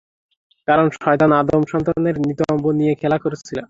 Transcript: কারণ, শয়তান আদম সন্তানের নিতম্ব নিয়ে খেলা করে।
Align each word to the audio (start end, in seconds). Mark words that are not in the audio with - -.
কারণ, 0.67 0.85
শয়তান 0.95 1.31
আদম 1.39 1.61
সন্তানের 1.71 2.15
নিতম্ব 2.21 2.63
নিয়ে 2.79 2.93
খেলা 3.01 3.17
করে। 3.17 3.35